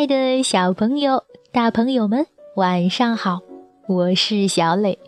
[0.00, 2.26] 爱的小朋友、大朋友们，
[2.56, 3.40] 晚上好！
[3.86, 4.98] 我是小磊，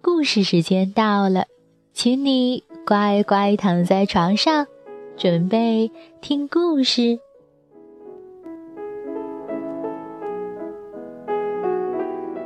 [0.00, 1.44] 故事时间到了，
[1.92, 4.66] 请你乖乖躺在床上，
[5.18, 5.90] 准备
[6.22, 7.18] 听故事。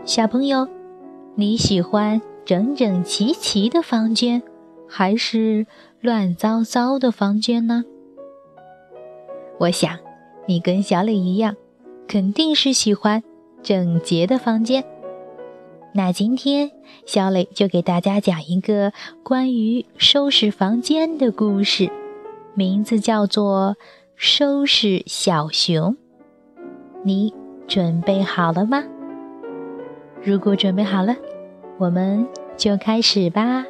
[0.05, 0.67] 小朋友，
[1.37, 4.43] 你喜欢整整齐齐的房间，
[4.89, 5.69] 还是
[6.01, 7.85] 乱糟糟的房间呢？
[9.61, 9.97] 我想。
[10.51, 11.55] 你跟小磊一样，
[12.09, 13.23] 肯定是喜欢
[13.63, 14.85] 整洁的房间。
[15.95, 16.73] 那今天
[17.07, 18.93] 小磊就给大家讲一个
[19.23, 21.89] 关于收拾房间的故事，
[22.55, 23.77] 名字叫做
[24.17, 25.93] 《收拾小熊》。
[27.05, 27.33] 你
[27.69, 28.83] 准备好了吗？
[30.21, 31.15] 如果准备好了，
[31.79, 32.27] 我们
[32.57, 33.65] 就开始吧。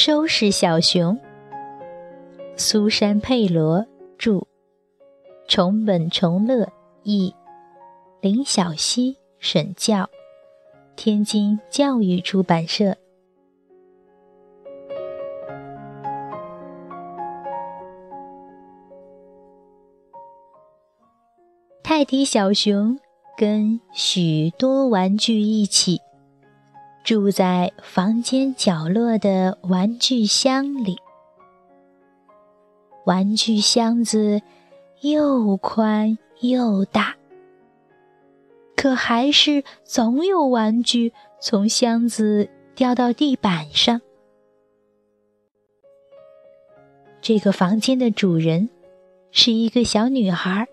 [0.00, 1.18] 收拾小熊，
[2.56, 3.84] 苏珊·佩罗
[4.16, 4.46] 著，
[5.48, 6.68] 重本重乐
[7.02, 7.34] 译，
[8.20, 10.08] 林小溪审教，
[10.94, 12.96] 天津教育出版社。
[21.82, 22.96] 泰迪小熊
[23.36, 26.00] 跟许多玩具一起。
[27.08, 30.98] 住在房间角落的玩具箱里，
[33.06, 34.42] 玩具箱子
[35.00, 37.16] 又宽又大，
[38.76, 44.02] 可还是总有玩具从箱子掉到地板上。
[47.22, 48.68] 这个房间的主人
[49.30, 50.68] 是一个小女孩，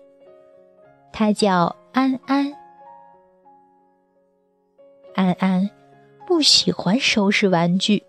[1.14, 2.52] 她叫安安。
[5.14, 5.75] 安安。
[6.26, 8.04] 不喜欢收拾玩具，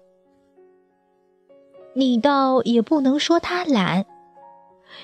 [1.94, 4.06] 你倒也不能说他懒，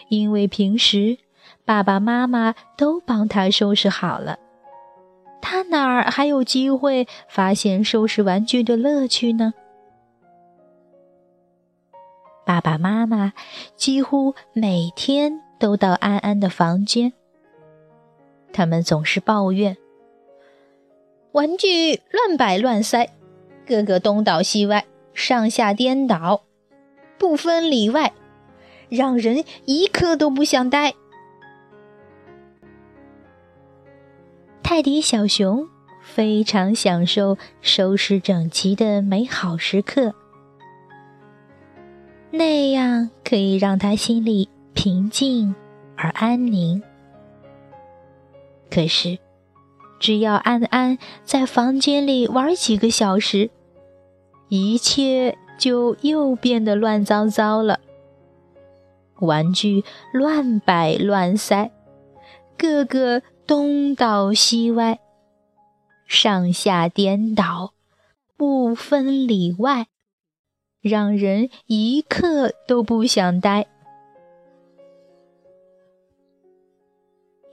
[0.10, 1.20] 因为平时
[1.64, 4.40] 爸爸妈妈都帮他收拾好了，
[5.42, 9.54] 他哪儿还有机会发现收拾玩具的乐趣呢？
[12.46, 13.34] 爸爸妈妈
[13.76, 17.14] 几乎每天都到安安的房间，
[18.52, 19.78] 他们总是抱怨。
[21.34, 23.10] 玩具乱摆乱塞，
[23.66, 24.86] 个个东倒西歪，
[25.16, 26.44] 上下颠倒，
[27.18, 28.14] 不分里外，
[28.88, 30.94] 让人一刻都不想待。
[34.62, 35.68] 泰迪小熊
[36.04, 40.14] 非常享受收拾整齐的美好时刻，
[42.30, 45.56] 那样可以让他心里平静
[45.98, 46.84] 而安宁。
[48.70, 49.18] 可是。
[50.04, 53.50] 只要安安在房间里玩几个小时，
[54.50, 57.80] 一切就又变得乱糟糟了。
[59.22, 61.72] 玩具乱摆乱塞，
[62.58, 65.00] 个个东倒西歪，
[66.06, 67.72] 上下颠倒，
[68.36, 69.88] 不分里外，
[70.82, 73.68] 让人一刻都不想待。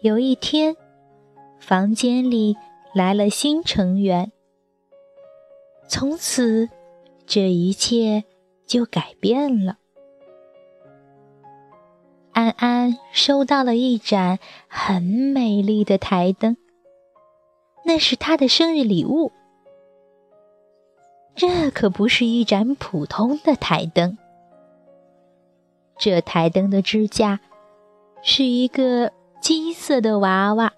[0.02, 0.76] 有一天。
[1.60, 2.56] 房间里
[2.92, 4.32] 来了新成员，
[5.88, 6.68] 从此
[7.26, 8.24] 这一切
[8.66, 9.76] 就改变了。
[12.32, 16.56] 安安收到了一盏很美丽的台灯，
[17.84, 19.30] 那是她的生日礼物。
[21.36, 24.18] 这可不是一盏普通的台灯，
[25.98, 27.40] 这台灯的支架
[28.22, 30.72] 是一个金色的娃娃。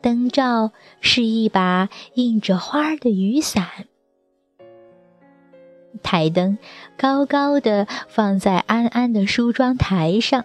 [0.00, 3.66] 灯罩是一把印着花的雨伞，
[6.02, 6.58] 台灯
[6.96, 10.44] 高高的放在安安的梳妆台上。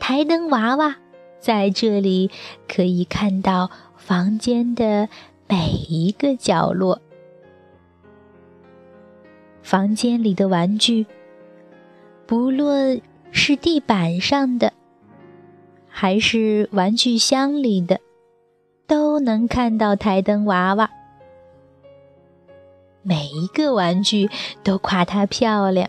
[0.00, 0.96] 台灯娃娃
[1.38, 2.30] 在这里
[2.68, 5.08] 可以看到房间的
[5.48, 7.00] 每一个角落。
[9.62, 11.06] 房间里的玩具，
[12.26, 13.00] 不论
[13.30, 14.72] 是地板上的。
[15.96, 18.00] 还是玩具箱里的，
[18.84, 20.90] 都能看到台灯娃娃。
[23.02, 24.28] 每一个玩具
[24.64, 25.88] 都夸它漂亮，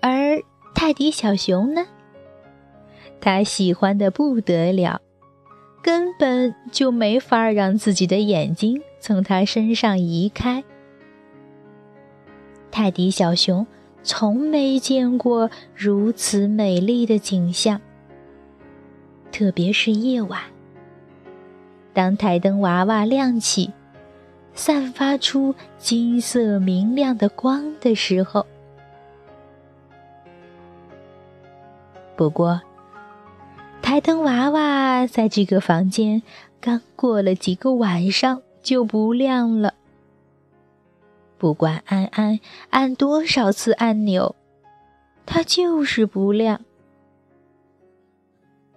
[0.00, 0.40] 而
[0.72, 1.84] 泰迪小熊呢？
[3.20, 5.00] 他喜欢的不得了，
[5.82, 10.62] 根本就没法让自己的眼睛从他身上移开。
[12.70, 13.66] 泰迪小熊
[14.04, 17.80] 从没见过如此美丽的景象，
[19.30, 20.40] 特别是夜晚，
[21.92, 23.72] 当台灯娃娃亮起，
[24.54, 28.46] 散发出金色明亮的光的时候。
[32.16, 32.60] 不过，
[33.80, 36.22] 台灯娃娃在这个房间
[36.60, 39.74] 刚过了几个晚上就不亮了。
[41.38, 42.40] 不管安安
[42.70, 44.34] 按多少次按钮，
[45.24, 46.60] 它就是不亮。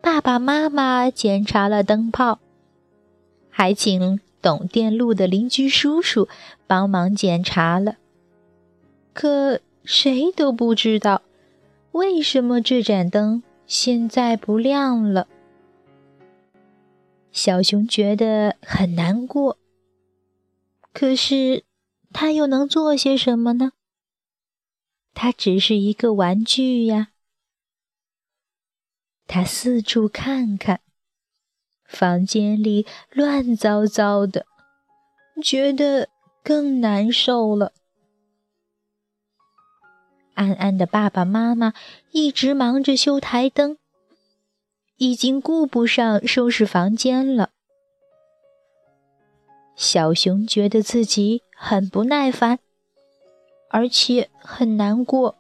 [0.01, 2.39] 爸爸妈妈检查了灯泡，
[3.50, 6.27] 还请懂电路的邻居叔叔
[6.68, 7.98] 帮忙检查了，
[9.13, 11.21] 可谁都不知道
[11.92, 15.27] 为什么这盏灯现在不亮了。
[17.31, 19.57] 小熊觉得很难过，
[20.94, 21.63] 可是。
[22.13, 23.71] 他又能做些什么呢？
[25.13, 27.11] 他只是一个玩具呀。
[29.33, 30.81] 他四处看看，
[31.86, 34.45] 房间里乱糟糟的，
[35.42, 36.10] 觉得
[36.44, 37.72] 更难受了。
[40.33, 41.74] 安安的爸爸妈妈
[42.12, 43.78] 一直忙着修台灯，
[44.98, 47.51] 已经顾不上收拾房间了。
[49.77, 52.60] 小熊觉得自己很不耐烦，
[53.69, 55.38] 而且很难过。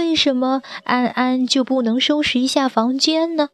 [0.00, 3.50] 为什么安安就不能收拾一下房间呢？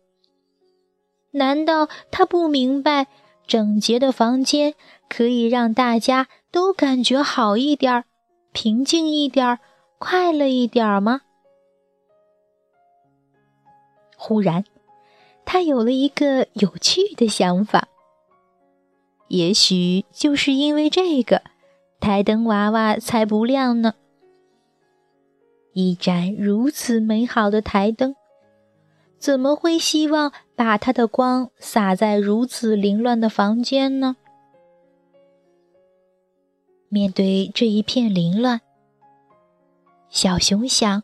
[1.32, 3.08] 难道他不明白
[3.48, 4.74] 整洁的房间
[5.08, 8.04] 可以让大家都感觉好一点、
[8.52, 9.58] 平静一点、
[9.98, 11.22] 快乐一点吗？
[14.16, 14.64] 忽然，
[15.44, 17.88] 他有了一个有趣的想法。
[19.26, 21.42] 也许就是因为这个，
[21.98, 23.94] 台灯娃娃才不亮呢。
[25.78, 28.16] 一盏如此美好的台灯，
[29.18, 34.16] 怎么会希望把它的光洒在如此凌乱的房间呢？
[36.88, 38.62] 面对这一片凌乱，
[40.08, 41.02] 小熊想，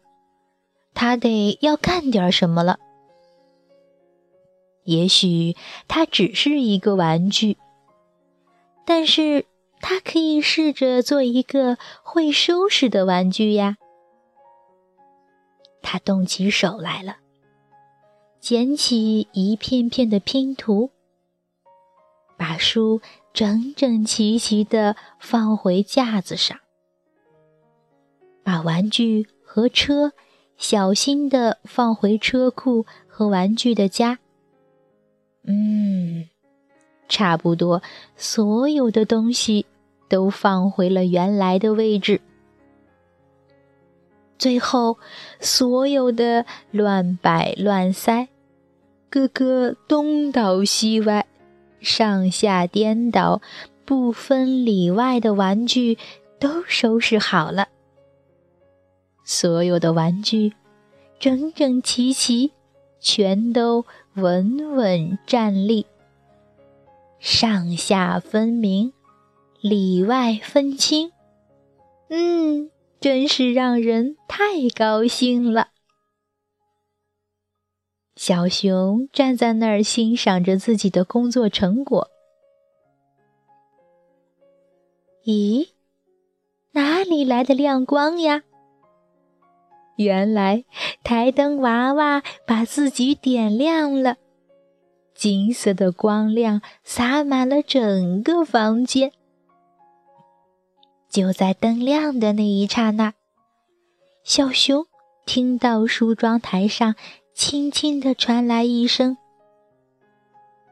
[0.94, 2.78] 他得要干点什么了。
[4.84, 5.54] 也许
[5.86, 7.58] 它只是一个玩具。
[8.86, 9.44] 但是，
[9.82, 13.76] 他可以试着做一个会收拾的玩具呀。
[15.82, 17.16] 他动起手来了，
[18.40, 20.90] 捡起一片片的拼图，
[22.36, 23.00] 把书
[23.32, 26.58] 整整齐齐的放回架子上，
[28.42, 30.12] 把玩具和车
[30.56, 34.18] 小心的放回车库和玩具的家。
[35.44, 36.28] 嗯。
[37.08, 37.82] 差不多，
[38.16, 39.66] 所有的东西
[40.08, 42.22] 都放回了原来的位置。
[44.42, 44.98] 最后，
[45.38, 48.26] 所有的乱摆乱塞、
[49.08, 51.24] 个个东倒西歪、
[51.78, 53.40] 上下颠倒、
[53.84, 55.96] 不分里外的玩具
[56.40, 57.68] 都收拾好了。
[59.22, 60.54] 所有的玩具
[61.20, 62.50] 整整齐齐，
[62.98, 63.84] 全都
[64.14, 65.86] 稳稳站立。
[67.20, 68.92] 上下分明，
[69.60, 71.12] 里外分清，
[72.08, 72.68] 嗯，
[73.02, 75.70] 真是让人太高兴了。
[78.14, 82.08] 小熊站在那儿欣赏着自己的工作成果。
[85.24, 85.70] 咦，
[86.70, 88.44] 哪里来的亮光呀？
[89.96, 90.64] 原来
[91.02, 94.16] 台灯娃娃把自己点亮了。
[95.12, 99.12] 金色的光亮洒满了整个房间。
[101.12, 103.12] 就在灯亮的那一刹那，
[104.24, 104.86] 小熊
[105.26, 106.96] 听到梳妆台上
[107.34, 109.16] 轻轻的传来一声：“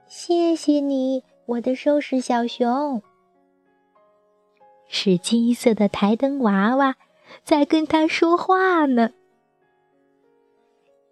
[0.09, 3.03] 谢谢你，我的收拾小熊。”
[4.89, 6.97] 是金色的台灯娃娃
[7.45, 9.11] 在跟他说话呢。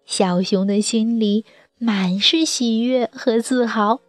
[0.05, 1.45] 小熊的心里。
[1.81, 4.01] 满是喜悦和自豪。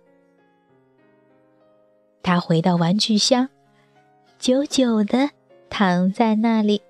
[2.21, 3.49] 他回到玩具箱，
[4.40, 5.28] 久久的
[5.68, 6.80] 躺在那里，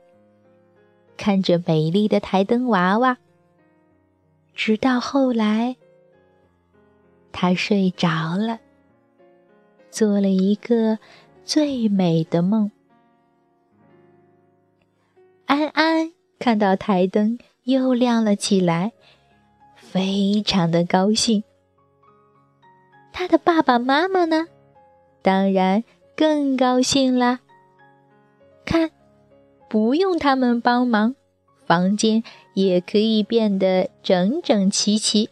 [1.16, 3.19] 看着美丽的台灯娃娃。
[4.54, 5.76] 直到后来，
[7.33, 8.61] 他睡着了，
[9.90, 11.00] 做了一个
[11.45, 12.71] 最美的梦。
[15.47, 18.92] 安安看到台灯又亮了起来。
[19.75, 21.42] 非常的高兴。
[23.12, 24.47] 他的爸爸妈妈呢，
[25.21, 25.83] 当然
[26.21, 27.41] 更高兴啦。
[28.67, 28.91] 看，
[29.71, 31.15] 不用他们帮忙，
[31.65, 32.23] 房间
[32.53, 35.31] 也可以变得整整齐齐。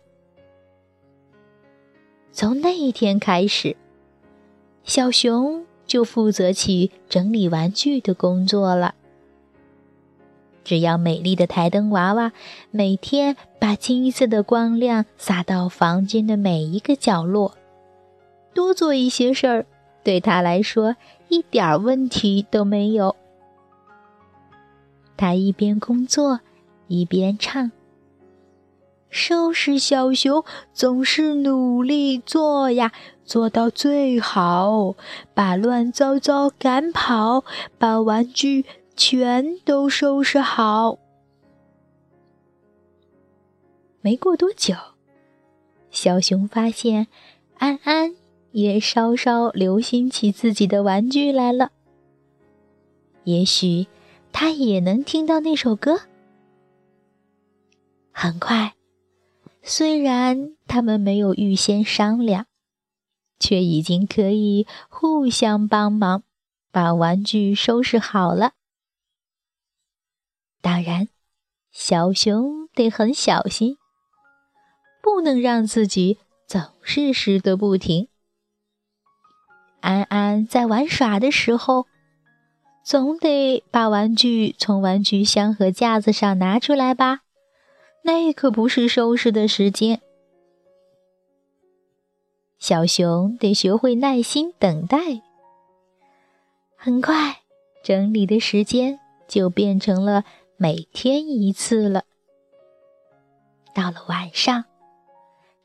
[2.33, 3.76] 从那一天开始，
[4.83, 8.95] 小熊就负责起整理玩具的工作了。
[10.64, 12.33] 只要美丽的台灯娃娃
[12.71, 17.59] 每天把金色的光亮洒到房间的每一个角落，
[18.54, 19.66] 多做一些事儿，
[20.02, 20.97] 对他来说
[21.28, 23.14] 一点问题都没有。
[25.17, 26.40] 他一边工作，
[26.87, 27.73] 一边唱
[29.11, 32.93] ：“收拾小熊总是努力做呀，
[33.25, 34.95] 做到最好，
[35.35, 37.45] 把乱糟糟赶跑，
[37.78, 38.64] 把玩具
[38.95, 40.99] 全都收拾好。”
[44.00, 44.75] 没过多久，
[45.90, 47.09] 小熊发现
[47.59, 48.14] 安安
[48.52, 51.73] 也稍稍留心起自己的玩具来了。
[53.25, 53.87] 也许。
[54.31, 56.02] 他也能听到那首歌。
[58.12, 58.76] 很快，
[59.62, 62.47] 虽然他们没有预先商量，
[63.40, 66.23] 却已经可以互相帮忙，
[66.71, 68.52] 把玩具收拾好了。
[70.61, 71.09] 当然，
[71.73, 73.76] 小熊得很小心，
[75.02, 78.09] 不能让自己总是湿得不停。
[79.80, 81.87] 安安在玩耍的时候。
[82.85, 87.20] 总得把玩具从玩具箱和架子上拿出来吧，
[88.02, 90.00] 那可不是收拾的时间。
[92.58, 94.97] 小熊得学会耐心等待。
[96.76, 97.42] 很快，
[97.82, 100.25] 整理的时间就变成了
[100.56, 102.04] 每天一次了。
[103.75, 104.64] 到了晚上，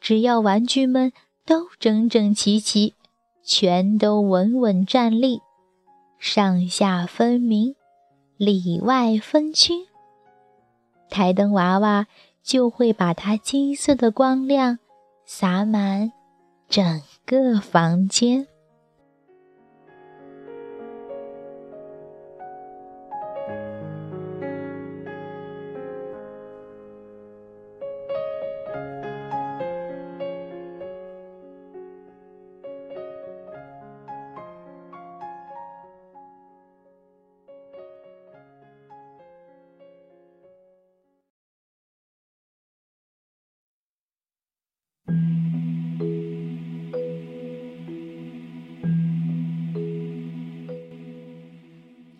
[0.02, 1.14] 只要玩具们
[1.46, 2.96] 都整整齐齐，
[3.44, 5.42] 全都稳稳站立。
[6.18, 7.76] 上下分明，
[8.38, 9.74] 里外分区，
[11.10, 12.08] 台灯娃娃
[12.42, 14.80] 就会把它金色的光亮
[15.26, 16.14] 洒满
[16.70, 18.48] 整个房间。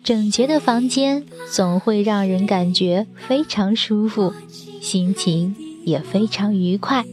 [0.04, 4.34] 整洁的房间总会让人感觉非常舒服，
[4.82, 7.06] 心情也非常愉快。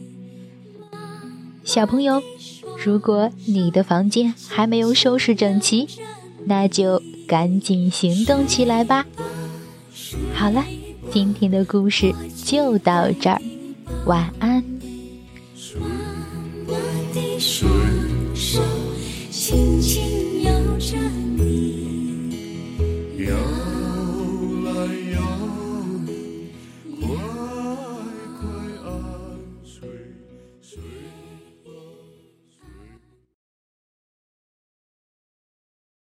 [1.63, 2.21] 小朋友，
[2.83, 5.87] 如果你的房间还没有收拾整齐，
[6.43, 9.05] 那就赶紧行动起来吧。
[10.33, 10.65] 好了，
[11.11, 12.13] 今天的故事
[12.43, 13.41] 就到这儿，
[14.05, 14.50] 晚安。
[17.61, 17.69] 放
[18.33, 18.59] 手。
[19.29, 20.20] 轻轻